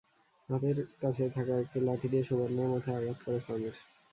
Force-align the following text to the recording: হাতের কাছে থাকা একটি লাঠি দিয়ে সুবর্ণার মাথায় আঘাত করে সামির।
হাতের 0.49 0.77
কাছে 1.01 1.23
থাকা 1.35 1.53
একটি 1.63 1.77
লাঠি 1.87 2.07
দিয়ে 2.11 2.27
সুবর্ণার 2.29 2.71
মাথায় 2.73 2.97
আঘাত 2.99 3.17
করে 3.25 3.39
সামির। 3.39 3.75